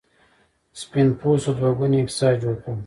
[0.81, 2.71] سپین پوستو دوه ګونی اقتصاد جوړ کړ.